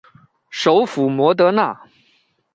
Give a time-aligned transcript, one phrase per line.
[0.49, 1.79] 首府摩德纳。